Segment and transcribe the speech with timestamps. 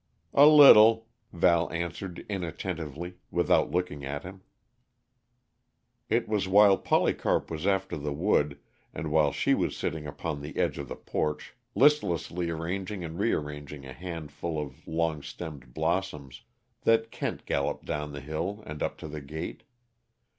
[0.33, 4.41] "A little," Val answered inattentively, without looking at him.
[6.09, 8.59] It was while Polycarp was after the wood,
[8.95, 13.85] and while she was sitting upon the edge of the porch, listlessly arranging and rearranging
[13.85, 16.41] a handful of long stemmed blossoms,
[16.81, 19.61] that Kent galloped down the hill and up to the gate.